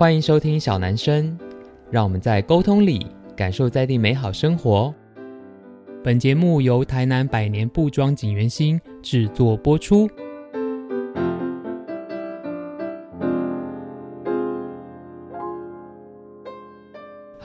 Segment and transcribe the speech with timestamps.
[0.00, 1.38] 欢迎收听小男生，
[1.90, 4.94] 让我们在沟通里感受在地美好生活。
[6.02, 10.08] 本节目由台南百年布庄锦源兴制作播出。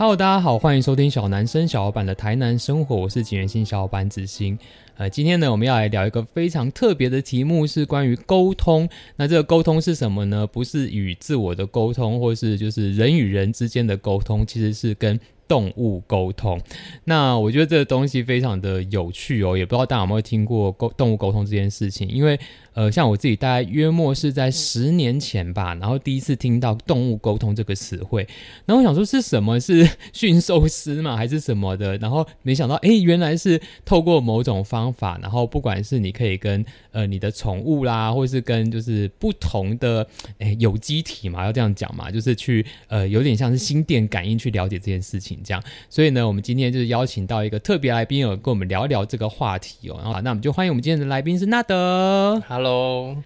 [0.05, 4.55] Hello，大家好，欢迎收听小男生小老板的台南生活，我是锦源兴小老板子欣。
[4.97, 8.87] 呃，今天呢，我们要来聊一个非常特别的题目，是关于沟通。
[9.15, 10.45] 那这个沟通是什么呢？
[10.45, 16.61] 不是与自我的沟通，或是就是人与人之间的沟通，其实是跟动物沟通，
[17.05, 22.39] 那我觉得这个东西非常的有趣哦，也不知道大家有没有听过沟动物沟通这件事情，因为
[22.75, 28.27] 呃，像我自己大概约莫是在十年前吧，然后第一次听到动物沟通这个词汇，
[28.65, 29.57] 然后我想说是什么？
[29.57, 31.15] 是 驯兽师吗？
[31.15, 31.97] 还是什么的？
[31.99, 40.05] 然后没想到，哎，原来是透过某种方法，然后不管是你可以跟呃你的宠物啦，或是跟就是不同的
[40.39, 45.39] 哎有机体嘛，要这样讲嘛，就是去呃有点像是心电感应去了解这件事情。
[45.45, 49.97] 这样，所以呢，我们今天就是邀请到一个特别来宾，有跟我们聊一聊这个话题哦。
[50.03, 52.43] 好，那我们就欢迎我们今天的来宾是纳德。
[52.47, 52.64] Hello，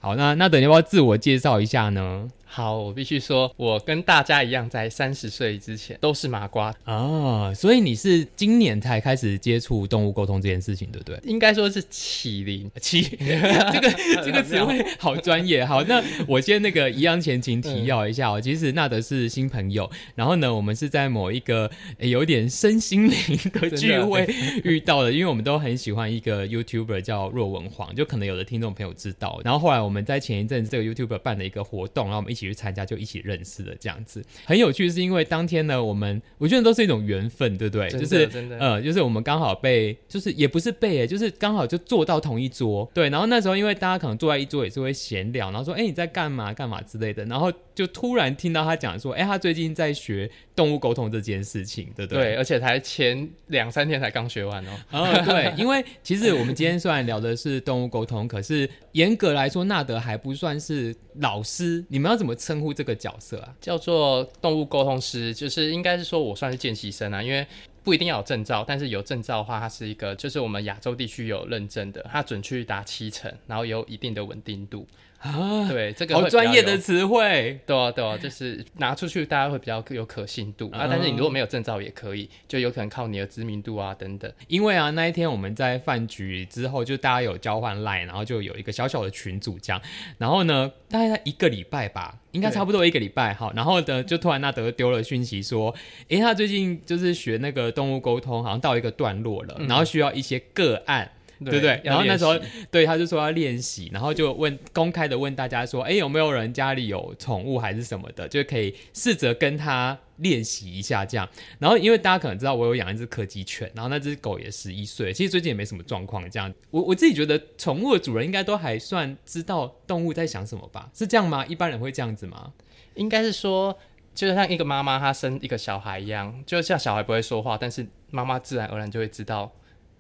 [0.02, 2.28] 好，那那等下要不要自我介绍一下呢？
[2.60, 11.18] 好，我必须说，我跟大家一样，在三十岁之前都是麻瓜啊，所以你是今年才开始接触动物沟通这件事情，对不对？
[11.24, 13.94] 应该说是启灵 启这个
[14.26, 15.66] 这个词汇好专业。
[15.66, 18.42] 好，那我先那个一样前情提要一下哦。
[18.42, 24.28] 其实纳德是新朋友，然后呢，我们是在某一个有点身心灵的聚会
[24.66, 29.40] 遇到的，因为我们都很喜欢一个 YouTuber 叫若文黄，就可能有的听众朋友知道。
[29.46, 32.49] 然后后来我们在前一阵子这个 YouTuber 办了一个活动，然后我们一起。
[32.50, 34.90] 去参加，就一起认识了，这样子很有趣。
[34.90, 37.88] 是因为当天呢，我们我觉得都是一种缘分，对不对？
[37.90, 38.28] 就是
[38.60, 42.90] 呃，就是我们刚好被，就是也不是被，就是刚好就坐到同一桌。
[42.94, 46.52] 对，然后那时候因为大家可能坐在一桌也是会闲聊，然后说，哎，你在干嘛？
[46.54, 47.24] 干嘛之类的。
[47.26, 52.24] 然后就突然听到他讲说，哎，他最近在学动物沟通这件事情，对不对？
[52.24, 54.72] 对，而且才前两三天才刚学完哦。
[54.92, 61.84] 哦，对，因为其实我们今天虽然聊的是动物沟通，可是严格来说，纳德还不算是老师。
[61.90, 62.30] 你们要怎么？
[62.30, 63.56] 怎么称呼这个角色啊？
[63.60, 67.48] 叫做动物沟通师，就是应该是说我算是见习生啊，因为
[67.84, 74.86] 不一定要有证照，但是有证照的话，它是一个就是我们亚洲地区有认证的，它准确率达七成，然后有一定的稳定度。
[75.20, 80.88] 啊，对，这个好专业的词汇，对啊，对啊，就是拿出去大家会比较有可信度啊。
[80.90, 84.32] 但是你如果没有证照也可以，就有可能靠你的知名度啊等等。
[84.48, 89.82] 因为啊，那一天我们在饭局之后，就大家有交换 line，然后就有一个小小的群组这样。
[90.18, 93.52] 然后呢，大概在一个礼拜吧，应该差不多一个礼拜哈。
[93.54, 95.76] 然后呢，就突然纳德丢了讯息说，
[96.08, 101.12] 诶，他最近就是学那个动物沟通，好像到一个段落了，然后需要一些个案。
[101.46, 102.38] 对不对，然后那时候，
[102.70, 111.28] 对，他就说要练习，然后就问公开的问大家说，哎，有没有人家里有宠物还是什么的，就可以试着跟他练习一下这样。
[111.58, 116.54] 然后因为大家可能知道我有养一只柯基犬，然后那只狗也十一岁，其实最近也没什么状况这样。
[116.72, 120.90] 我我自己觉得宠物的主人应该都还算知道动物在想什么吧？
[120.94, 121.46] 是这样吗？
[121.46, 122.52] 一般人会这样子吗？
[122.96, 123.78] 应该是说，
[124.14, 129.50] 就像一个妈妈她生一个小孩一样，就像小孩不会说话，但是妈妈自然而然就会知道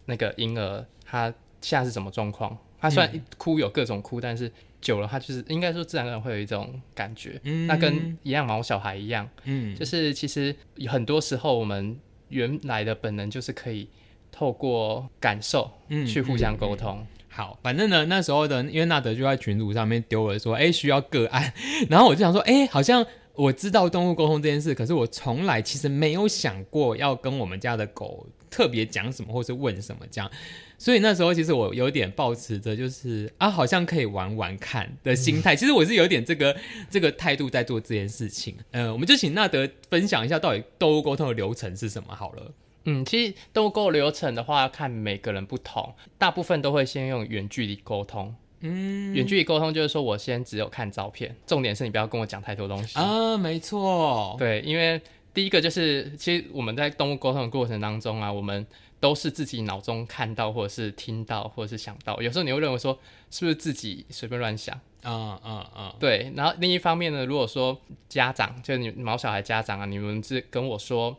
[0.05, 0.85] 那个婴儿。
[1.09, 2.57] 他现在是什么状况？
[2.79, 7.39] 他虽然一哭有各种哭，嗯、但是久了他就是应该说自然而然会有一种感觉。
[7.43, 10.55] 嗯，那跟一样毛小孩一样，嗯，就是其实
[10.87, 11.99] 很多时候我们
[12.29, 13.89] 原来的本能就是可以
[14.31, 17.05] 透过感受，嗯，去互相沟通。
[17.27, 21.53] 好，反正呢那时候的，因为纳德就在群组上面丢了说，哎、欸，需要个案，
[21.89, 30.29] 然后我就想说，哎、欸，好像我知道动物沟通这件事，可是我从来其实没有想过要跟我们家的狗特别讲什么，或是问什么这样。
[30.77, 35.55] 所以那时候其实我有点抱持着就是啊，好像可以玩玩看的心态。
[35.55, 36.55] 其实我是有点这个
[36.89, 38.55] 这个态度在做这件事情。
[38.71, 42.51] 呃，我们就请纳德分享一下到底动物沟通的流程是什么好了。
[42.85, 48.33] 嗯，其实动物沟通流程的话，要看每个人不同，大部分都会先用远距离沟通。
[48.61, 53.37] 嗯，远距离沟通就是说我先只有看照片，重点是你不要跟我讲太多东西啊。
[53.37, 54.99] 没错，对，因为
[55.33, 58.65] 第一个就是其实我们在动物沟通的过程当中啊，我们。
[59.01, 62.21] 都是自己脑中看到，或者是听到，或者是想到。
[62.21, 62.99] 有时候你会认为说，
[63.31, 64.77] 是不是自己随便乱想？
[65.03, 65.95] 啊啊啊！
[65.97, 66.29] 对。
[66.35, 67.79] 然后另一方面呢，如果说
[68.09, 71.15] 家长，就你毛小孩家长啊，你们是跟我说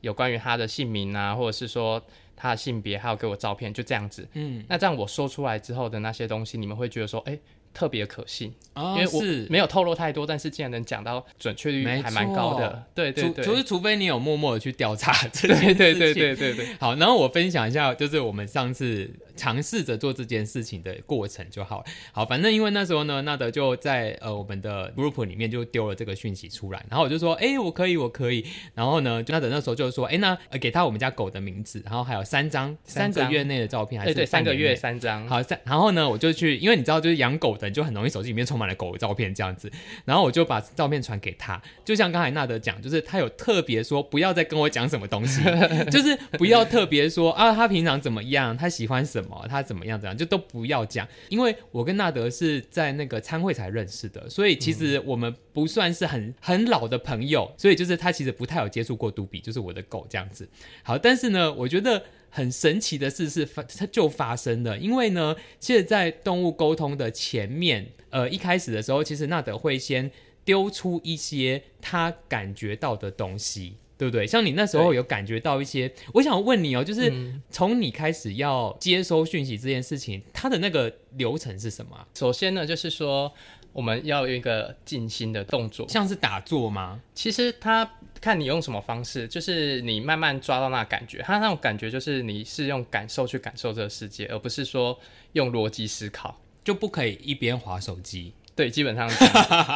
[0.00, 2.02] 有关于他的姓名啊，或者是说
[2.34, 4.26] 他的性别，还有给我照片，就这样子。
[4.32, 4.64] 嗯。
[4.68, 7.38] 那这样我说出来之后的那些东西，你们会觉得说，哎，
[7.72, 12.84] 特别可信，哦，因为我是没有透露太多，但是竟然能讲到准确率还蛮高的。
[12.94, 15.74] 对对对，除除除非你有默默的去调查这件事对情。
[15.76, 16.74] 对对对对对。
[16.80, 21.84] 好，然后我分享一下，就是我们上次尝试着做这件事情的过程就好了。
[22.12, 28.44] 好，反正因为那时候呢，纳德就在呃我们的 group 里面就丢了这个讯息出来，然后我就说，哎，我可以，我可以。
[28.74, 35.26] 然后呢，纳德那时候就说，哎，那给他我们家狗的名字，然后还有三张三个月内的照片，还是对对，三个月三张。
[35.28, 39.70] 好，三，然后呢，我就去，因为你知道，就是养狗的人就很容易手机里面充满了狗的照片这样子，
[40.04, 45.42] 然后我就把照片传给他，就像刚才纳德讲，就是他有特别说不要再跟我讲什么东西，
[45.90, 60.48] 就是不要特别说啊，他平常怎么样，他喜欢什么，他怎么样怎样，就都不要讲，因为我跟纳德是在那个参会才认识的，所以其实我们不算是很很老的朋友，所以就是他其实不太有接触过杜比，就是我的狗这样子。
[60.82, 62.02] 好，但是呢，我觉得。
[62.32, 64.78] 很神奇的事是发，它就发生了。
[64.78, 70.08] 因为呢，其实，在动物沟通的前面，呃，一开始的时候，其实纳德会先
[70.44, 74.26] 丢出一些他感觉到的东西，对不对？
[74.26, 77.12] 像你那时候有感觉到一些，我想问你哦，就是
[77.50, 82.06] 从你开始要接收讯息这件事情，它的那个流程是什么？
[82.14, 83.30] 首先呢，就是说。
[83.72, 87.00] 我们要有一个静心的动作，像是打坐吗？
[87.14, 87.88] 其实它
[88.20, 94.98] 看你用什么方式，就是你慢慢抓到那感觉，它那种感觉就是你是用感受去感受这个世界，而不是说
[95.34, 98.32] 用逻辑思考，就不可以一边滑手机。
[98.56, 99.08] 对，基本上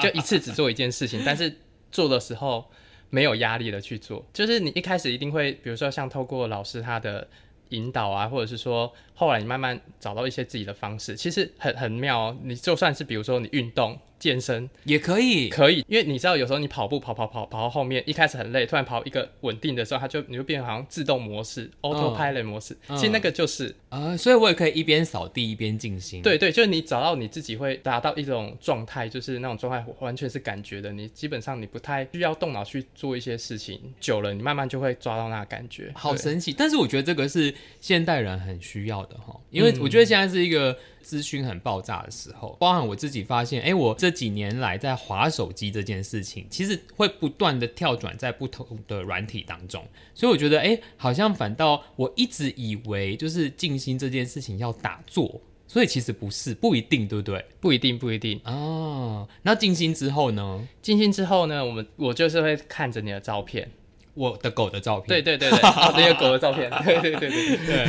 [0.03, 1.57] 就一次只做一件事情，但是
[1.93, 2.69] 做的时候
[3.15, 7.27] 没有压力的去做，就是你一开始一定会，比如说像透过老师他的
[7.69, 8.93] 引导啊，或者是说。
[9.17, 12.37] 后来你慢慢找到一些自己的方式，其实很很妙哦。
[12.43, 22.77] 你就算是比如说你运动健身也可以，可以，因为你知道有时候你跑步跑跑跑跑到后面，一开始很累，突然跑一个稳定的时候，它就你就变成好像自动模式、嗯、autopilot 模式。
[22.89, 26.23] 其实那个就是啊、呃，所以我也可以一边扫地一边静心。
[26.23, 30.93] 对对，就是你找到你自己会达到一种状态，就是那种状态完全是感觉的。
[30.93, 36.53] 你基本上你不太需要动脑去做一些事情，久了你慢慢就会抓到那个感觉，好神奇。
[36.53, 39.05] 但是我觉得这个是现代人很需要。
[39.05, 40.75] 的哈，因为我觉得现在是一个
[41.05, 57.45] 资讯很爆炸的时候，包含我自己发现，哎，我这几年来在滑手机这件事情，其实会不断的跳转在不同的软体当中，所以我觉得，哎，好像反倒我一直以为就是静心这件事情要打坐，所以其实不是，不一定，对不对？
[57.61, 59.29] 不一定，不一定哦。
[59.43, 60.67] 那静心之后呢？
[60.81, 61.65] 静心之后呢？
[61.65, 63.71] 我们我就是会看着你的照片。
[64.15, 67.87] 我的狗的照片，对对对对， 哦，那个狗的照片，对对对对对，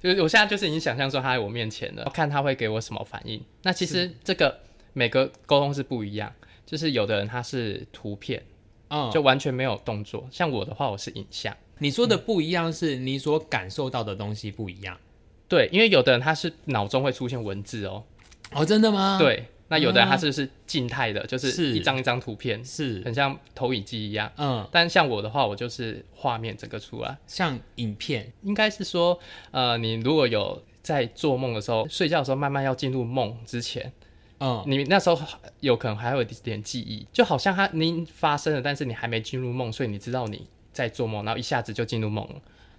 [0.00, 3.42] 就是我现在就是已经想象说它在我面前了，我看它会给我什么反应。
[3.62, 4.60] 那其实这个
[4.92, 6.32] 每个沟通是不一样，
[6.64, 8.42] 就是有的人他是图片，
[8.90, 11.56] 嗯，就完全没有动作，像我的话我是影像。
[11.78, 15.00] 你说的不一样是你所感受到的东西不一样，嗯，
[15.48, 18.04] 对，因为有的人他是脑中会出现文字哦，
[18.52, 19.18] 哦，真的吗？
[19.20, 19.46] 对。
[19.68, 24.30] 那有的人他是是静态的，就是一张一张图片，是很像投影机一样。
[24.36, 28.32] 嗯，但像我的话，我就是画面整个出来，像影片。
[28.42, 29.18] 应该是说，
[29.50, 33.92] 呃，你如果有在做梦的时候，睡觉的时候，慢慢要进入梦之前，
[34.38, 35.20] 嗯，你那时候
[35.58, 42.34] 有可能还会有一点记忆，就好像它您发生了，但是你还没进入梦，所以你知道你在做梦，然后一下子就进入梦了。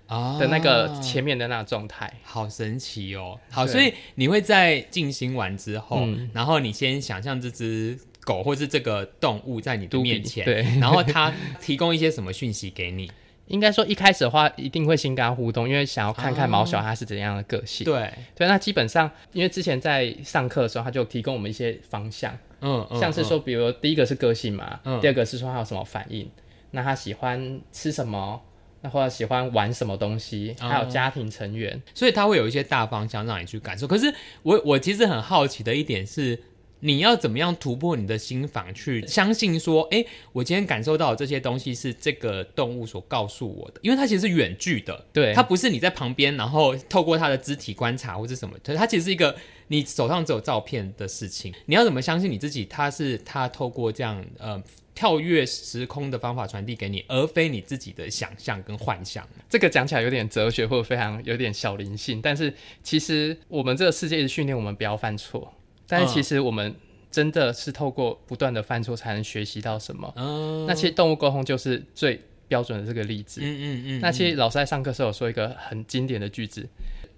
[0.08, 3.40] 啊的那个前面的那个状态，好神奇哦！
[3.52, 13.12] 好，所以你会在静心完之后，嗯、然后你先想象这只狗或是这个动物在你的面前，对，然后它提供一些什么讯息给你？
[13.48, 17.86] 应该说一开始的话，一定会先跟它互动，因为想要看看毛小它是怎样的个性。
[17.86, 26.30] 对对，那基本上因为之前在上课的时候，他就提供我们一些方向，嗯，嗯像是说，比如第一个是个性嘛，嗯、第二个是说它有什么反应，
[26.72, 28.42] 那它喜欢吃什么？
[28.82, 33.88] 那或者喜欢玩什么东西，还有家庭成员，嗯，所以他会有一些大方向让你去感受。
[33.88, 36.40] 可是我我其实很好奇的一点是，
[36.82, 49.36] 你要怎么样突破你的心房，去相信说，哎，我今天感受到的这些东西是这个动物所告诉我的，因为它其实是远距的，对，它不是你在旁边，然后透过它的肢体观察或者什么，它其实是一个
[49.70, 51.52] 你手上只有照片的事情。
[51.66, 52.64] 你要怎么相信你自己？
[52.66, 54.62] 它是它透过这样呃。
[54.98, 59.24] 跳跃时空的方法传递给你，而非你自己的想象跟幻想。
[59.48, 62.20] 这个讲起来有点哲学，或者非常有点小灵性。
[62.20, 62.52] 但是
[62.82, 65.54] 其实我们这个世界一直训练我们不要犯错，
[65.88, 66.74] 但是其实我们
[67.12, 70.12] 真的是透过不断的犯错才能学习到什么。
[70.16, 73.42] 嗯，那其实动物沟通就是最标准的这个例子。
[73.44, 74.02] 嗯嗯嗯，嗯。
[74.02, 76.68] 那其实老师在上课时候有说一个很经典的句子：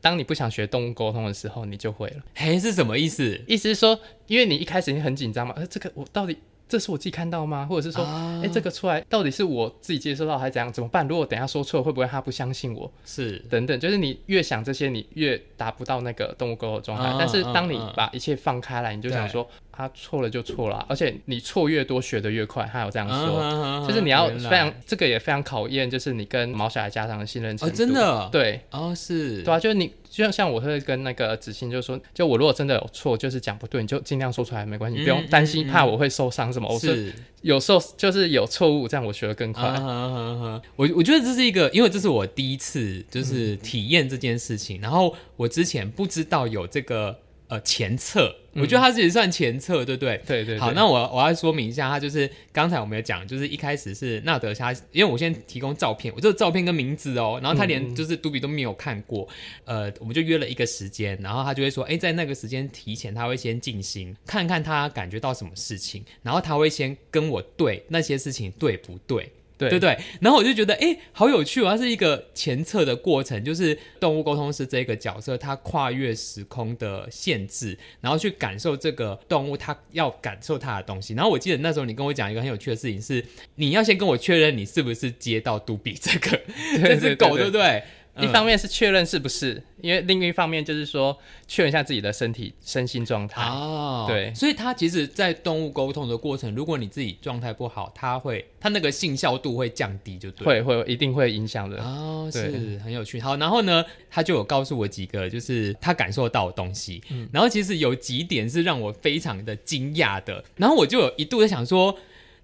[0.01, 2.17] 当你不想学动物沟通的时候，你就会了。
[2.36, 3.41] 嘿，是什么意思？
[3.48, 6.36] 意思是说，因为你一开始你很紧张嘛，呃，这个我到底。
[6.70, 7.66] 这是我自己看到吗？
[7.68, 10.72] 或者是说，哎、啊欸，这个出来到底是我自己接收到还是怎样？
[10.72, 11.06] 怎么办？
[11.08, 12.90] 如果等一下说错了，会不会他不相信我？
[13.04, 17.06] 是等等，就是你越想这些，你越达不到那个动物沟通的状态。
[17.10, 22.69] 啊、但是当你把一切放开来，你就想说，他错了就错了、啊，而且你错越多，学的越快。
[22.69, 27.74] 他有这样说，啊、就是你要非常这个也非常考验，就是你跟毛小孩家长的信任程度。
[27.74, 29.93] 哦、真的，对，哦，是对啊，就是你。
[30.12, 36.67] 就像像我会跟那个子欣就说，就我如果真的有错，就是讲不对，你就尽量说出来，没关系，嗯、不用担心，怕我会受伤什么。
[36.67, 39.63] 嗯、我是有时候就是有错误，这样我学的更快。
[39.63, 47.15] 啊、我我觉得这是一个，因为这是我第一次就是体验这件事情，嗯、然后我之前不知道有这个。
[47.50, 50.22] 呃，前测，我觉得它其实算前测，对不对？
[50.24, 50.60] 对对。
[50.60, 59.27] 好，那我我要说明一下，它就是刚才我们有讲，就是一开始是纳德他，因为我先提供照片，我这个照片跟名字哦，然后他连就是杜比都没有看过，
[59.65, 69.32] 呃，我们就约了一个时间，然后他就会说，哎，在那个时间提前，他会先静心，看看他感觉到什么事情，然后他会先跟我对那些事情对不对？
[69.60, 71.70] 对对对，然后我就觉得，哎，好有趣哦！
[71.70, 81.13] 它是一个前测的过程，就是动物沟通师这个角色，他跨越时空的限制，然后去感受这个动物它要感受它的东西。
[81.13, 83.24] 然后我记得那时候你跟我讲一个很有趣的事情是，
[83.56, 86.39] 你要先跟我确认你是不是接到杜比这个
[86.82, 87.84] 这只狗，对不对？
[88.22, 93.42] 一方面是确认是不是，因为另一方面就是说确认一下自己的身体身心状态。
[93.42, 101.82] 哦，对，所以它其实，在动物沟通的过程，如果你自己状态不好，它会它那个信效度会降低，就对，会会一定会影响的。
[101.82, 103.20] 哦，是很有趣。
[103.20, 107.02] 好，然后呢，他就有告诉我几个，就是他感受到的东西。
[107.10, 111.98] 嗯，然后其实有几点是让我非常的惊讶的，然后我就有一度在想说。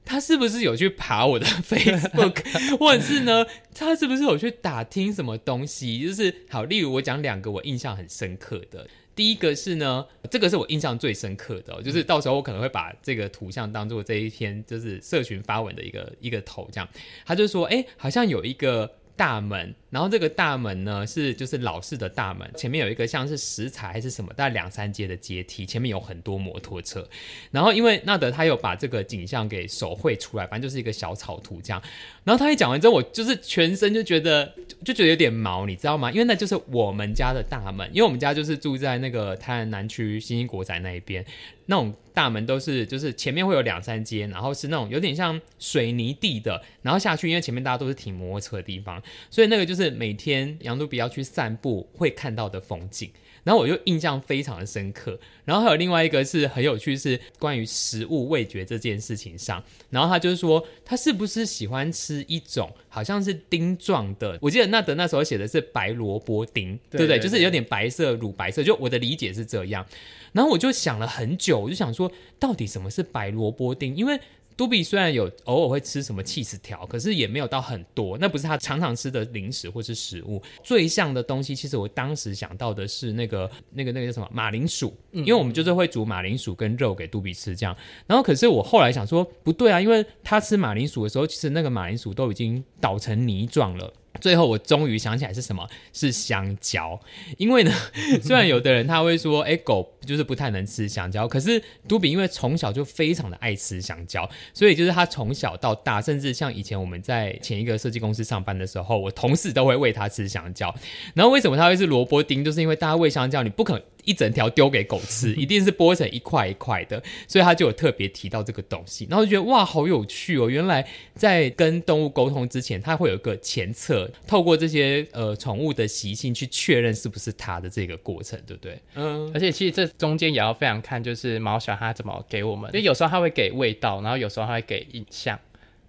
[0.05, 2.43] 他是不是有去爬我的 Facebook，
[2.77, 3.45] 或者是呢？
[3.74, 6.00] 他是不是有去打听什么东西？
[6.00, 16.88] 就是好，例如我讲两个我印象很深刻的，第一个是呢，这个是我印象最深刻的，就是到时候我可能会把这个图像当做这一篇就是社群发文的一个一个头这样。
[17.25, 18.89] 他就说，哎，好像有一个。
[19.17, 27.07] 大门，然后这个大门呢是就是老式的大门，前面有一个像是石材还是什么，大概两三阶的阶梯，前面有很多摩托车。
[27.51, 31.81] 然后因为纳德他有把这个景象给手绘出来，反正就是一个小草图这样。
[32.24, 34.53] 然后他一讲完之后，我就是全身就觉得
[34.84, 36.12] 就觉得有点毛，你知道吗？
[36.12, 41.25] 因为那就是我们家的大门，因为我们家就是住在那个台南南区新兴国宅那一边。
[41.67, 53.12] 那种大门都是，就是前面会有两三间，然后是那种有点像水泥地的，然后下去，因为前面大家都是停摩托车的地方，所以那个就是每天杨都比要去散步会看到的风景。
[53.45, 55.17] 然后我就印象非常的深刻。
[55.45, 59.63] 然后还有另外一个是很有趣，是关于食物味觉这件事情上。
[59.89, 64.37] 然后他就是说，他是不是喜欢吃一种好像是丁状的？
[64.41, 67.19] 我记得纳德那时候写的是白萝卜丁，对，对不对？
[67.19, 68.61] 就是有点白色、乳白色。
[68.61, 69.85] 就我的理解是这样。
[70.33, 73.95] 然后我就想了很久，我就想说，到底什么是白萝卜丁？
[73.95, 74.19] 因为
[74.57, 80.41] 嘟比虽然有偶尔会吃什么起司条，可是也没有到很多，那不是他常常吃的零食或是食物。
[80.63, 87.75] 最像的东西，其实我当时想到的是那个那个那个叫什么马铃薯，因为我们就是会煮马铃薯跟肉给杜比吃这样。
[88.07, 93.93] 然后可是我后来想说，不对啊，因为他吃马铃薯的时候，其实那个马铃薯都已经捣成泥状了。
[94.19, 97.00] 最后我终于想起来是什么，是香蕉。
[97.38, 97.72] 因为呢，
[98.22, 110.74] 虽然有的人他会说，哎，狗就是不太能吃香蕉，可是都比因为从小就非常的爱吃香蕉，所以就是他从小到大，甚至像以前我们在前一个设计公司上班的时候，我同事都会喂他吃香蕉。
[111.13, 113.81] 然后为什么他会是萝卜丁，就是因为大家喂香蕉，你不可。
[114.05, 120.50] 一整条丢给狗吃， 一定是剥成一块一块的，所以他就有特别提到这个东西，然后就觉得哇，好有趣哦！
[120.50, 128.79] 原来在跟动物沟通之前，它会有一个前测，透过这些呃宠物的习性去确认是不是它的这个过程，对不对？
[128.93, 135.39] 嗯，而且其实这中间也要非常看，就是毛小它怎么给我们，因为有时候它会给味道，然后有时候它会给影像，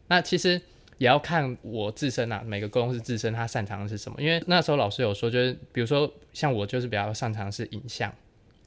[0.09, 0.61] 那其实。
[0.99, 4.21] 也要看我自身啊，每个公司自身他擅长的是什么？
[4.21, 8.13] 因为那时候老师有说，就是比如说像我就是比较擅长是影像。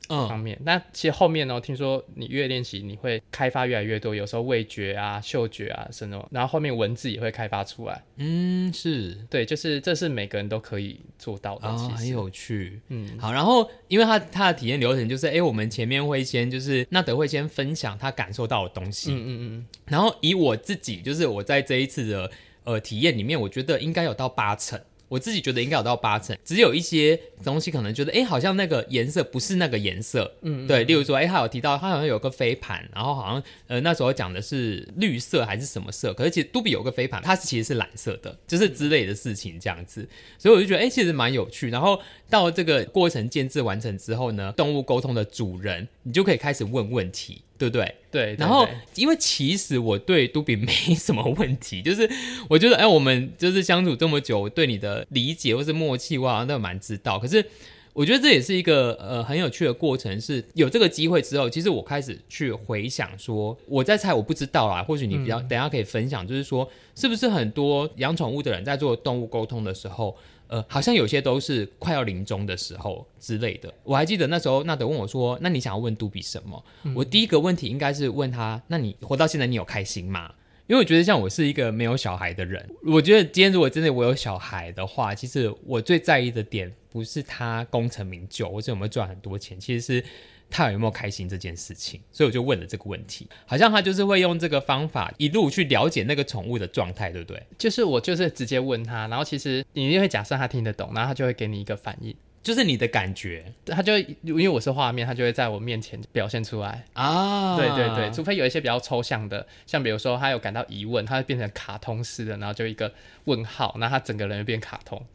[0.07, 8.03] 方面，那其实后面呢，听说你越练习，你会开发越来越多，有时候味觉啊、嗅觉啊什么，然后后面文字也会开发出来。
[8.17, 12.81] 嗯，是对，就是这是每个人都可以做到的，很有趣。
[12.87, 22.31] 嗯，好，然后因为他他的体验流程就是，哎，我们前面会先就是纳德会先分享他感受到的东西，嗯嗯嗯，然后以我自己就是我在这一次的
[22.63, 24.79] 呃体验里面，我觉得应该有到八成。
[25.09, 41.69] 我自己觉得应该有到八成，只有一些东西可能觉得，哎，好像那个颜色不是那个颜色，嗯，对，例如说，哎，他有提到他好像有个飞盘，然后好像呃那时候讲的是绿色还是什么色，可是其实杜比有个飞盘，它是其实是蓝色的，就是之类的事情这样子，所以我就觉得，哎，其实蛮有趣。
[41.69, 41.99] 然后
[42.29, 47.41] 到这个过程建制完成之后呢，动物沟通的主人，你就可以开始问问题。
[47.59, 47.83] 对不对？
[48.09, 48.35] 对，对，对。
[48.39, 52.09] 然后，因为其实我对都比没什么问题，就是
[52.49, 57.19] 我觉得，哎，我们就是相处这么久，我对你的理解或是默契，我好像都蛮知道。
[57.19, 57.45] 可是，
[57.91, 60.19] 我觉得这也是一个呃很有趣的过程。
[60.21, 64.81] 是有这个机会之后，其实我开始去回想说，我在猜，我不知道啦。
[64.81, 70.15] 或许你比较、嗯、等一下可以分享，就是说，是不是很多养宠物的人在做动物沟通的时候。
[70.49, 73.73] 呃，好像有些都是快要临终的时候之类的。
[73.83, 80.33] 我还记得那时候，纳德问我说：“那你想要问杜比什么？”嗯、我第一个问题应该是问他：“那你活到现在，你有开心吗？”
[80.67, 90.03] 因为我觉得像我是一个没有小孩的人，我觉得今天如果真的我有小孩的话，其实我最在意的点不是他功成名就，或者有没有赚很多钱，其实是。
[90.49, 92.01] 他有没有开心这件事情？
[92.11, 93.27] 所以我就问了这个问题。
[93.45, 97.41] 好像他就是会用这个方法一路去了解那个宠物的状态，对不对？
[97.57, 107.55] 就是我就是直接问他，然后其实你一定会假设他听得懂，然后他就会给你一个反应，就是你的感觉，他就会因为我是画面，他就会在我面前表现出来啊。
[107.57, 112.91] 对对对，除非有一些比较抽象的，像比如说他有感到疑问，他会变成卡通式的，然后就一个
[113.25, 115.05] 问号，那他整个人就变卡通。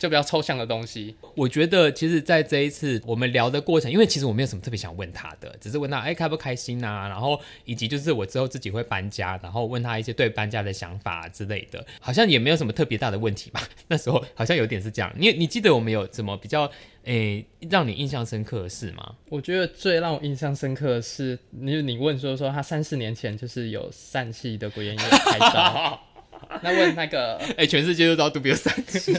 [0.00, 13.60] 就比较抽象的东西，我觉得其实，在这一次我们聊的过程，因为其实我没有什么特别想问他的，只是问他哎开不开心啊，然后以及就是我之后自己会搬家，然后问他一些对搬家的想法之类的，好像也没有什么特别大的问题吧。
[13.88, 16.70] 那时候好像有点是这样，你你记得我们有什么比较
[17.04, 19.16] 诶让你印象深刻的事吗？
[19.28, 26.00] 我觉得最让我印象深刻的是，你你问说说他三四年前就是有疝气的鬼爷爷开刀。
[26.62, 29.16] 那问那个， 哎、欸，全世界都知道杜比有疝气。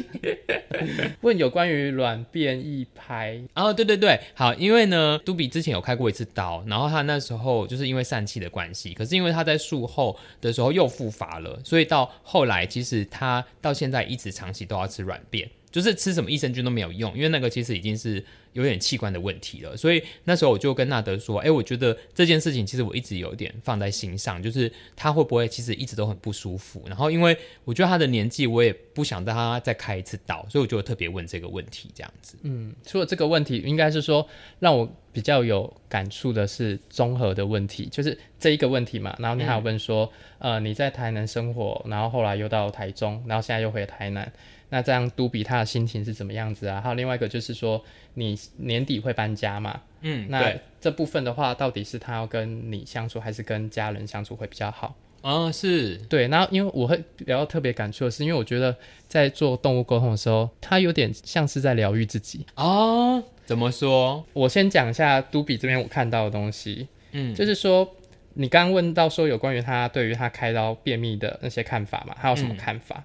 [1.22, 15.50] 问有关于软便一拍，哦，对对对，好，因为呢，杜比之前有开过一次刀，然后他那时候就是因为疝气的关系，可是因为他在术后的时候又复发了，所以到后来其实他到现在一直长期都要吃软便。
[15.72, 18.24] 就是吃什么益生菌都没有用，因为那个其实已经是
[18.54, 19.78] 有点器官的问题了。
[19.78, 26.84] 所以那时候我就跟纳德说：“哎，我觉得这件事情其实我一直有点放在心上，就是他会不会其实一直都很不舒服。
[26.88, 32.36] 然后因为我觉得他的年纪，我也不想让他再开一次刀，所以我就特别问这个问题这样子。
[32.44, 34.28] 嗯，除了这个问题，应该是说
[34.60, 39.16] 让我比较有感触的是综合的问题，就是这一个问题嘛。
[39.20, 44.30] 然后你还有问说，嗯、呃，你在台南生活，然后后来又到台中，然后现在又回台南。”
[44.74, 46.80] 那这样都比他的心情是怎么样子啊？
[46.80, 49.82] 还有另外一个就是说，你年底会搬家嘛？
[50.00, 54.96] 嗯，那这部分的话，到底是他要跟你相处，还是跟家人相处会比较好？
[55.22, 56.30] 哦，是对。
[56.30, 58.74] 然后因为我会比较特别感触的是，因为我觉得
[59.10, 63.22] 在做动物沟通的时候，他有点像是在疗愈自己哦。
[63.46, 64.26] 怎么说？
[64.32, 66.88] 我先讲一下都比这边我看到的东西。
[67.12, 67.88] 嗯，就是说
[68.36, 72.16] 你刚刚问到说有关于他对于他开刀便秘的那些看法嘛？
[72.20, 72.96] 他有什么看法？
[72.98, 73.04] 嗯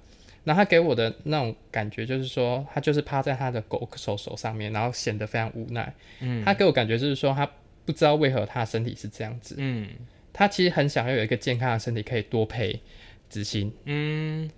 [0.48, 5.92] 那他给我的那种感觉就是说，他就是趴在他的狗手手上面，然后显得非常无奈。
[6.20, 7.50] 嗯，他给我感觉就是说，他
[7.84, 9.56] 不知道为何他的身体是这样子。
[9.58, 9.88] 嗯，
[10.32, 12.80] 他其实很想要有一个健康的身体，可以多陪
[13.28, 13.74] 子欣。
[13.86, 14.48] 嗯，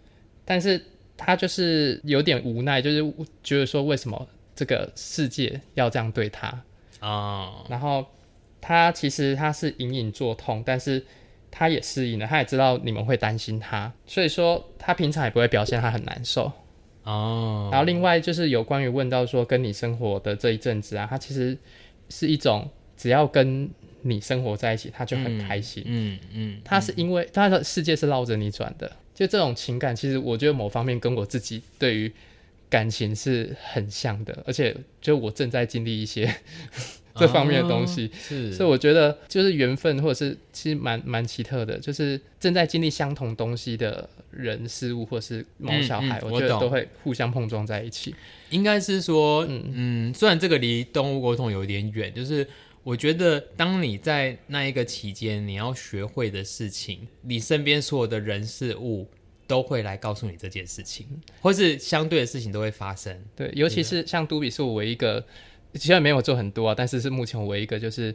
[0.44, 0.78] 但是
[1.16, 6.48] 他就是有点无奈，就是觉得说，为什么这个世界要这样对他
[7.00, 7.08] 啊？
[7.08, 8.04] 哦，然后
[8.60, 11.02] 他其实他是隐隐作痛，但是。
[11.50, 16.52] 他也适应了，他也知道你们会担心他，所以说他平常也不会表现他很难受
[17.04, 17.68] 哦。
[17.72, 21.56] 然后另外就是有关于问到说跟你生活的这一阵子啊，他其实
[22.08, 23.68] 是一种只要跟
[24.02, 25.82] 你生活在一起，他就很开心。
[25.86, 32.12] 嗯嗯，嗯，他是因为他的世界是绕着你转的，就这种情感，其实我觉得某方面跟我自己对于
[32.70, 36.32] 感情是很像的，而且就我正在经历一些。
[37.18, 48.14] 这方面的东西，哦、是，所以我觉得就是缘分，或者是其实蛮蛮奇特的，就是正在经历相同东西的人事物，或是某小孩，嗯嗯、我觉得都会互相碰撞在一起。
[48.50, 52.46] 应该是说，嗯嗯，虽然这个离动物沟通有点远，就是
[52.82, 59.06] 我觉得当你在那一个期间，你要学会的事情，你身边所有的人事物
[59.46, 61.06] 都会来告诉你这件事情，
[61.40, 63.18] 或是相对的事情都会发生。
[63.36, 65.24] 对，尤其是像都比是我唯一一个。
[65.78, 68.14] 其实没有做很多啊，但是是目前唯一一个就是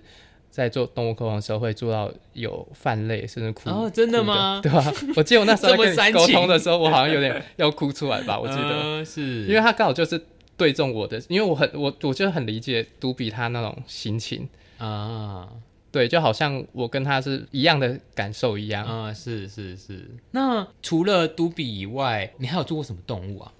[0.52, 3.70] 在做动物沟通的时候会做到有泛泪甚至哭。
[3.70, 4.60] 哦，真的吗？
[4.62, 4.94] 对吧、啊？
[5.16, 8.40] 我记得我那时候 跟你沟通的时候，我好像有点 要哭出来吧？
[8.40, 10.22] 我记得、呃、是，因为他刚好就是
[10.56, 14.48] 对中我的，因为我很我我就很理解嘟比他那种心情
[14.78, 15.50] 啊，
[15.92, 20.08] 对，就好像我跟他是一样的感受一样啊，是是是。
[20.32, 23.52] 那除了嘟比以外，你还有做过什么动物啊？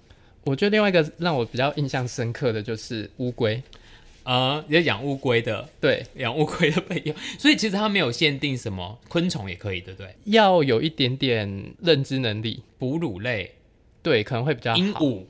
[0.44, 3.60] 我觉得另外一个让我比较印象深刻的就是乌龟。
[4.24, 10.16] 啊，也养乌龟的，对，养乌龟的朋友，所以其实它没有限定什么昆虫也可以，对不对？
[10.24, 13.54] 要有一点点认知能力，哺乳类，
[14.02, 14.78] 对，可能会比较好。
[14.78, 15.24] 鹦鹉，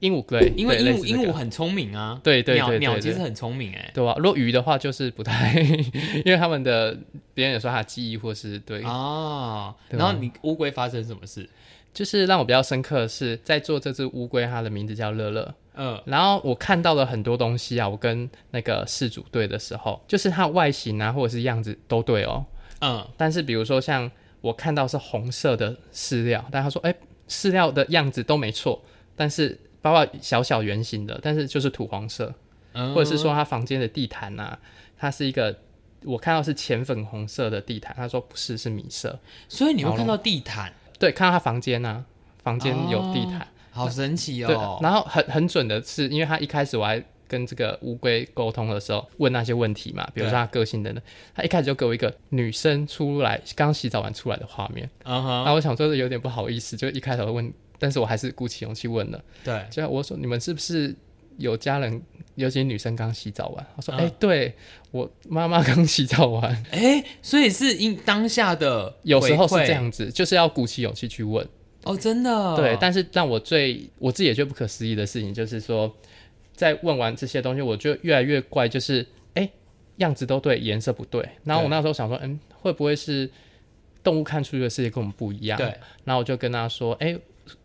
[0.00, 5.58] 鹦鹉对，因为鹦鹉鹦、鹉很聪明啊，对对对，鸟鸟其实很聪明哎、欸，对吧，如果鱼的话就是不太，
[6.24, 6.96] 因为他们的
[7.32, 11.48] 别人有说他的记忆或是对啊，然后你乌龟发生什么事？
[11.94, 15.54] 就是让我比较深刻的是在做这只乌龟，它的名字叫乐乐。
[15.76, 22.44] 嗯，然后我看到了很多东西啊，我跟那个事主对的时候，就是它外形啊或者是样子都对哦。
[22.80, 26.94] 嗯，但是比如说像我看到是红色的饲料，但他说哎，
[27.28, 28.82] 饲料的样子都没错，
[29.16, 32.34] 但是包括小小圆形的，但是就是土黄色。
[32.74, 34.58] 嗯，或者是说他房间的地毯啊，
[34.98, 35.56] 它是一个
[36.02, 39.18] 我看到是浅粉红色的地毯，他说不是，是米色。
[39.48, 40.72] 所以你会看到地毯。
[40.98, 42.04] 对，看到他房间啊，
[42.42, 44.46] 房间有地毯，哦，好神奇哦。
[44.46, 51.02] 对，然后很很准的是，因为他一开始我还跟这个乌龟沟通的时候，问那些问题嘛，比如说他个性等等，
[51.34, 60.94] 他一开始就给我一个女生出来刚洗澡完出来的画面，嗯哼，然后我想说有点不好意思，就一开头问，但是我还是鼓起勇气问了，对，就我说你们是不是
[61.38, 62.00] 有家人，
[62.36, 64.54] 尤其女生刚洗澡完，我说哎，嗯，欸，对
[64.90, 71.46] 我妈妈刚洗澡完， 哎，欸，所以是因当下的 有时候是这样子，就是要鼓起勇气去问。
[71.84, 72.56] 哦，真的。
[72.56, 75.94] 对，但是让我最我自己也觉得不可思议的事情，就是说，
[76.54, 79.48] 在问完这些东西，我就越来越怪，就是哎，
[79.98, 81.28] 样子都对，颜色不对。
[81.44, 83.30] 然后我那时候想说，嗯，会不会是
[84.02, 85.58] 动物看出去的世界跟我们不一样？
[85.58, 85.66] 对。
[86.04, 87.14] 然后我就跟他说，哎，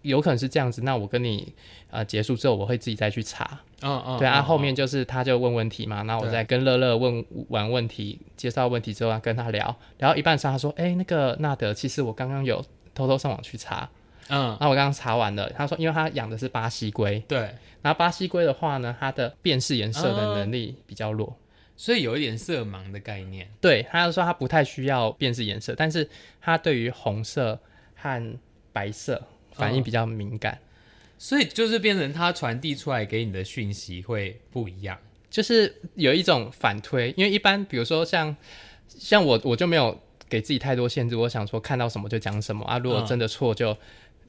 [0.02, 0.82] 有可能是这样子。
[0.84, 1.54] 那我跟你
[1.90, 3.60] 呃结束之后，我会自己再去查。
[3.82, 4.18] 嗯嗯。
[4.20, 12.64] 对啊，后面就是他就问问题嘛，然后我再跟乐乐问完问题，介绍问题之后，跟他聊聊一半时，他说，哎，那个纳德，其实我刚刚有
[12.94, 13.90] 偷偷上网去查。
[14.32, 17.40] 嗯，那我刚刚查完了，他说，因为他养的是巴西龟，对，
[17.82, 21.42] 然后巴西龟的话呢，它的辨识颜色的能力比较弱，嗯，
[21.76, 23.50] 所以有一点色盲的概念。
[23.60, 26.08] 对，他就说他不太需要辨识颜色，但是
[26.40, 27.60] 他对于红色
[27.96, 28.38] 和
[28.72, 29.20] 白色
[29.52, 30.66] 反应比较敏感，嗯，
[31.18, 34.98] 所以就是变成他传递出来给你的讯息会不一样，
[35.30, 38.36] 就是有一种反推，因为一般比如说像
[38.88, 43.72] 像我我就没有给自己太多限制，我想说看到什么就讲什么啊，如果真的错就。
[43.72, 43.78] 嗯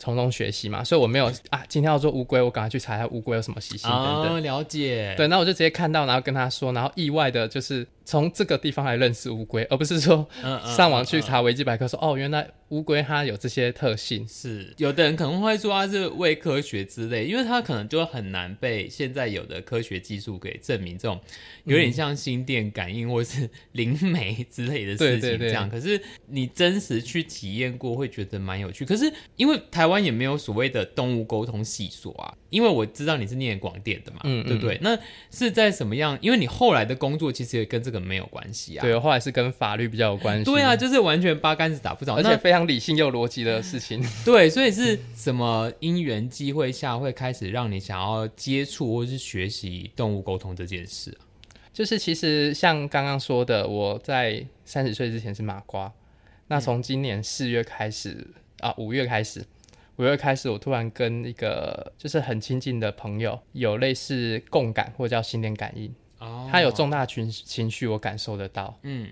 [0.00, 1.62] 从中学习嘛，所以我没有啊。
[1.68, 4.34] 今天要做乌龟，我赶快去查一下乌龟有什么习性等等。
[4.34, 5.14] 哦，了解。
[5.16, 7.86] 对，那我就直接看到，然后跟他说，然后意外的就是。
[8.02, 10.26] 从这个地方来认识乌龟，而不是说
[10.74, 14.26] 上网去查维基百科说，嗯嗯嗯嗯、哦，原来乌龟它有这些特性。
[14.26, 20.98] 是有的人可能会说它是伪科学之类，因为它可能就很难被现在有的科学技术给证明。
[20.98, 21.20] 这种
[21.62, 25.70] 有点像心电感应或是灵媒之类的事情，这样。
[25.70, 28.84] 可是你真实去体验过，会觉得蛮有趣。
[28.84, 34.76] 可是因为台湾也没有所谓的动物沟通系所啊，因为我知道你是念广电的嘛，嗯，嗯，对不对？
[34.82, 34.98] 那
[35.30, 36.18] 是在什么样？
[36.20, 38.00] 因为你后来的工作其实也跟这个。
[38.00, 40.44] 没有关系啊，对，后来是跟法律比较有关系。
[40.44, 44.02] 对啊，就是完全八竿子打不着，而且非常理性又逻辑的事情。
[44.24, 51.22] 对，所以是什么因缘机会下会开始让你想要接触或是学习动物沟通这件事啊？
[51.74, 55.92] 就是其实像刚刚说的，我在三十岁之前是马瓜，
[56.48, 58.16] 那从今年四月开始、
[58.60, 59.44] 嗯、啊，五月开始，
[60.00, 65.94] 五月开始，我突然跟一个就是很亲近的朋友有类似共感或者叫心电感应。
[66.50, 68.74] 他有重大情情绪，我感受得到。
[68.82, 69.06] 嗯，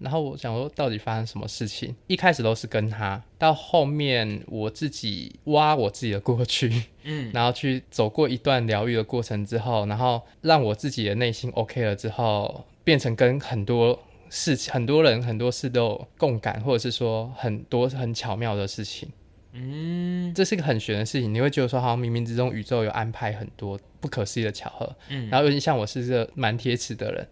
[0.00, 1.94] 然后我想说，到底发生什么事情？
[2.08, 13.96] 一开始都是跟他，到后面我自己挖我自己的过去，嗯， 然后去走过一段疗愈的过程之后，然后让我自己的内心 OK 了之后，变成跟很多
[14.28, 19.08] 事情、很多人、很多事都有共感，或者是说很多很巧妙的事情。
[19.54, 24.96] 嗯，这是一个很玄的事情，你会觉得说，好像冥冥之中宇宙有安排很多不可思议的巧合。
[25.08, 27.26] 嗯，然后尤其像我是个蛮铁齿的人，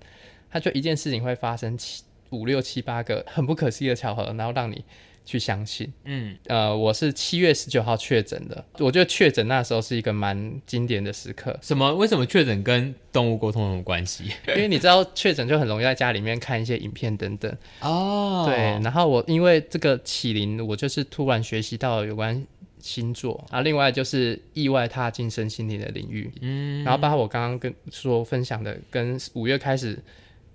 [0.50, 4.84] 他就一件事情会发生七五六七八个很不可思议的巧合，然后让你。
[5.24, 11.56] 去相信，嗯，呃，我是七月十九号确诊的，我觉得确诊那时候是一个蛮经典的时刻。
[11.62, 11.94] 什么？
[11.94, 14.24] 为什么确诊跟动物沟通有关系？
[14.48, 17.56] 因为你知道确诊就很容易在家里面看一些影片等等。
[17.80, 18.56] 哦，对。
[18.82, 22.44] 然后我因为这个启灵，我就是突然学习到有关
[22.80, 26.32] 星座啊，另外就是意外踏进身心灵的领域。
[26.40, 30.02] 嗯，然后包括我刚刚跟说分享的，跟五月开始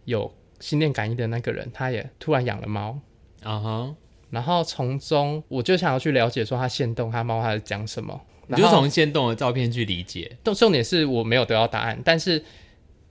[0.03, 2.99] 有心电感应的那个人，他也突然养了猫。
[3.43, 3.95] 啊哈。
[4.29, 10.37] 然后从中，我就想要去了解说他限动它猫他在讲什么，你就从限动的照片去理解。
[10.43, 12.43] 重重点是我没有得到答案，但是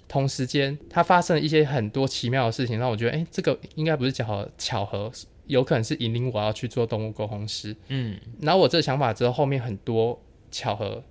[0.06, 5.10] 同时间它发生了一些很多奇妙的事情，让我觉得，哎，这个应该不是巧合，巧合
[5.46, 7.74] 有可能是引领我要去做动物沟通师。
[7.88, 11.02] 嗯，然后我这个想法之后，后面很多巧合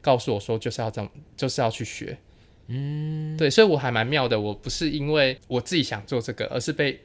[0.00, 2.18] 告诉我说，就是要这样，就是要去学。
[2.66, 6.98] 嗯，对，所以我还蛮妙的，我不是因为我自己想做这个，而是被。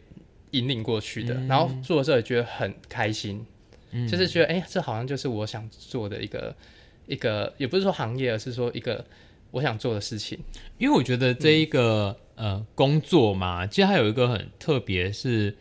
[0.52, 3.46] 引领过去的，嗯、然后做的时候也觉得很开心，
[3.92, 6.56] 嗯、就是觉得哎、欸，这好像就是我想做的一个
[7.06, 9.06] 一个，也不是说行业，而是说一个
[9.52, 10.40] 我想做的事情。
[10.78, 15.56] 因为我觉得这一个、嗯、呃工作嘛，其实还有一个很特别，是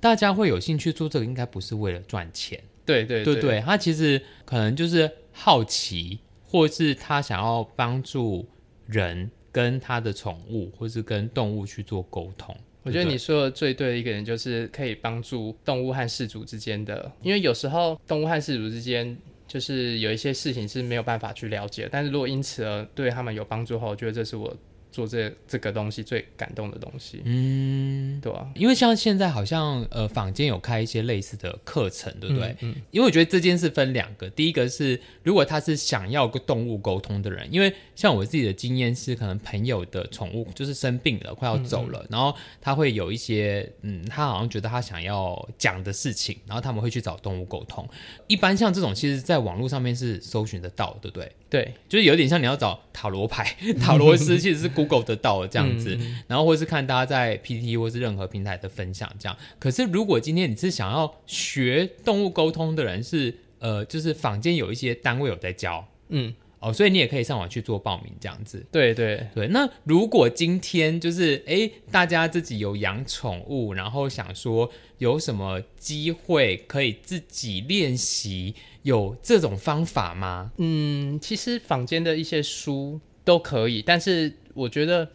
[0.00, 2.60] 大家会有兴趣做这个，应该不是为了赚钱。
[2.84, 8.46] 对对对对，他其实可能就是好奇，或是他想要帮助
[8.86, 12.56] 人跟他的宠物，或是跟动物去做沟通。
[12.82, 19.16] 我觉得你说的最对的一个人，就是可以帮助动物和事主之间的，因为有时候动物和事主之间，
[19.46, 24.56] 就是有一些事情是没有办法去了解，但是如果因此而对他们有帮助的话，我觉得这是我。
[24.92, 32.48] 做这这个东西最感动的东西，嗯，对啊，因为像现在好像呃坊间有开一些类似的课程，对不对？
[32.60, 47.88] 嗯，嗯，因为我觉得这件事分两个，第一个是如果他是想要跟动物沟通的人，因为像我自己的经验是，可能朋友的宠物就是生病了，快要走了，然后他会有一些嗯，他好像觉得他想要讲的事情，然后他们会去找动物沟通。
[48.26, 51.32] 一般像这种，其实在网络上面是搜寻得到，对不对？
[51.52, 59.36] 对，就是有点像你要找塔罗牌、塔罗师，其实是 Google 得到的这样子，然后或是看大家在 PTT 或是任何平台的分享这样。
[59.58, 68.64] 可是如果今天你是想要学动物沟通的人是，是呃，就是坊间有一些单位有在教，嗯，哦，所以你也可以上网去做报名这样子。
[68.72, 78.54] 对对对，那如果今天就是哎，大家自己有养宠物，然后想说有什么机会可以自己练习。
[78.82, 80.50] 有这种方法吗？
[80.58, 85.08] 嗯，其实坊间的一些书都可以，但是我觉得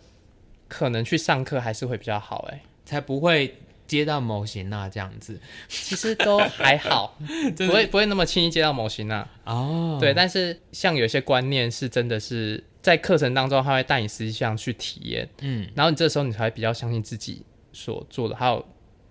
[0.67, 5.39] 可能去上课还是会比较好，哎，才不会接到模型啊这样子。
[5.67, 7.17] 其实都还好，
[7.57, 9.29] 不会不会那么轻易接到模型啊。
[9.43, 18.65] 哦，对，但是像有些观念是真的是在课程当中，他会带你实际上去体验，嗯，然后你这时候你才会比较相信自己所做的，还有。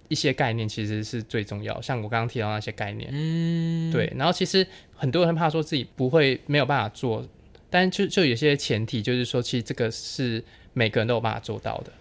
[0.09, 4.13] 一些概念其实是最重要，像我刚刚提到那些概念，嗯，对。
[4.17, 7.27] 然后其实很多人怕说自己不会没有办法做，
[7.69, 10.43] 但就就有些前提，就是说其实这个是
[10.73, 11.93] 每个人都有办法做到的。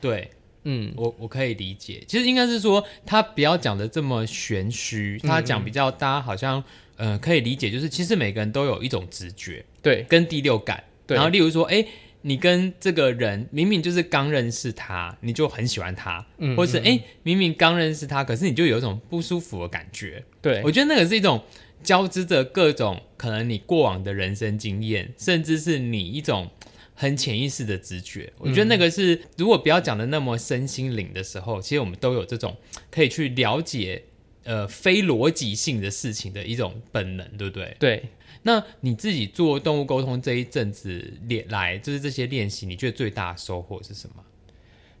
[0.00, 0.30] 对，
[0.64, 2.02] 嗯，我我可以理解。
[2.06, 6.62] 其实应该是说他不要讲的这么玄虚，他讲比较大家好像
[6.96, 10.82] 嗯、呃、可以理解，就是其实每个人都有一种直觉，对，跟第六感。
[11.06, 11.84] 对，然后例如说，哎。
[12.26, 20.24] 你跟这个人明明就是刚认识他，你就很喜欢他，嗯，或者是哎，明明刚认识他，可是你就有一种不舒服的感觉。
[20.40, 21.42] 对，我觉得那个是一种
[21.82, 26.50] 交织着各种可能你过往的人生经验，甚至是你一种
[26.94, 28.32] 很潜意识的直觉。
[28.38, 32.56] 我觉得那个是，如果不要讲的那么身心灵的时候，其实我们都有这种
[32.90, 34.02] 可以去了解
[34.44, 37.76] 呃非逻辑性的事情的一种本能，对不对？
[37.78, 38.02] 对。
[38.42, 44.16] 那你自己做动物沟通这一阵子练来，就是这些练习，你觉得最大的收获是什么？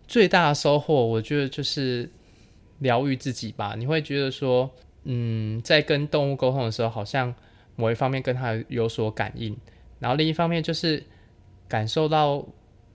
[0.08, 2.10] 最大的收获，我觉得就是
[2.78, 3.74] 疗愈自己吧。
[3.76, 4.70] 你会觉得说，
[5.04, 7.34] 嗯，在跟动物沟通的时候，好像
[7.76, 9.54] 某一方面跟它有所感应，
[9.98, 11.02] 然后另一方面就是
[11.68, 12.46] 感受到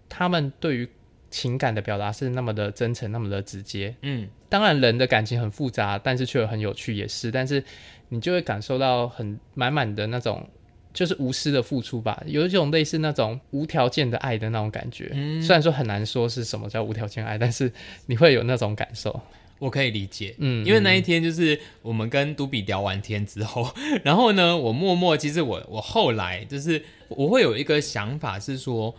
[0.07, 0.89] 他们对于
[1.29, 3.95] 情感的表达是那么的真诚，那么的直接。
[4.01, 7.63] 嗯，当然人的感情很复杂，但是却很有趣，也是，但是。
[8.11, 10.49] 你就会感受到很满满的那种，
[10.91, 15.11] 就是无私的付出吧，有一种类似那种无条件的爱的那种感觉。
[15.13, 17.71] 嗯，虽然说很难说是什么叫无条件爱，但是
[18.07, 19.21] 你会有那种感受。
[19.59, 23.71] 我可以理解，嗯，因为那一天就是我们跟都比聊完天之后，
[24.03, 28.95] 然后呢，我默默其实我我后来就是我会有一个想法是说，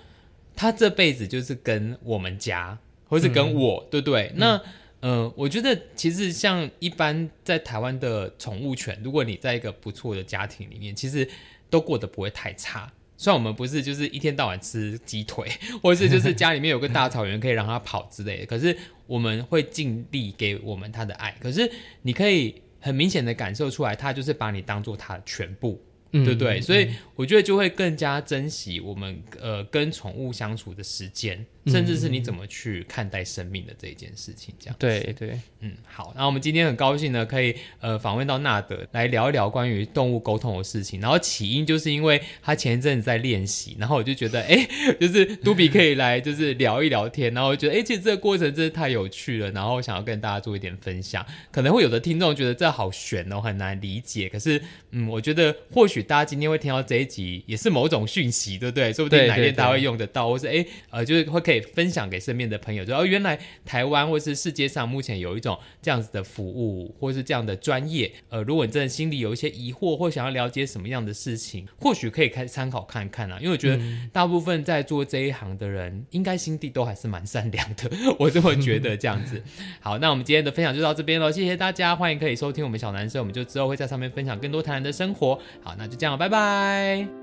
[0.60, 2.76] 他这辈子就是跟我们家，
[3.08, 4.30] 或是跟我，嗯、对不对？
[4.36, 4.60] 那。
[5.02, 11.26] 嗯我觉得其实像一般在台湾的宠物犬，如果你在一个不错的家庭里面，其实
[11.70, 12.92] 都过得不会太差。
[13.16, 15.50] 虽然我们不是就是一天到晚吃鸡腿，
[15.82, 21.34] 或者是就是家里面有个大草原可以让它跑之类的，可是我们会尽力给我们它的爱。
[21.40, 25.80] 可是你可以很明显的感受出来，它就是把你当做它的全部。
[26.12, 26.58] 对不对？
[26.58, 34.76] 嗯、所以我觉得就会更加珍惜我们呃跟宠物相处的时间，嗯、甚至是你怎么去看待生命的这一件事情，这样。
[34.78, 36.12] 对对，嗯，好。
[36.16, 41.00] 那我们今天很高兴呢，可以呃访问到纳德来聊一聊关于动物沟通的事情。
[41.00, 44.66] 然后起因就是因为他前一阵子在练习，然后我就觉得哎，
[44.98, 51.24] 就是嘟比可以来就是聊一聊天，然后我觉得哎，其实这个过程真是太有趣了，然后想要跟大家做一点分享。
[51.52, 54.28] 可能会有的听众觉得这好悬哦，很难理解。
[54.28, 55.99] 可是嗯，我觉得或许。
[56.02, 58.92] 大家今天会听到这一集，也是某种讯息，对不对？
[58.92, 68.10] 说不定哪天大家会用得到，或是哎，呃，就是会可以分享给身边的朋友，就哦，原来台湾或是世界上目前有一种这样子的服务，或是这样的专业。
[68.30, 73.38] 呃，如果你真的心里有一些疑惑，或想要了解什么样的事情，或许可以开始参考看看啊。
[73.38, 73.82] 因为我觉得
[74.12, 79.42] 大部分在做这一行的人，应该心地都还是蛮善良的，我这么觉得这样子。
[79.80, 85.38] 好，那我们今天的分享就到这边了，谢谢大家，欢迎可以收听我们小男生，我们就之后会在上面分享更多台南的生活。
[85.62, 85.89] 好，那。
[85.90, 87.19] 就这样，拜拜。